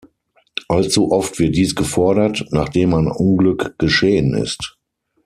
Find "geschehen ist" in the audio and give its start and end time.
3.77-4.79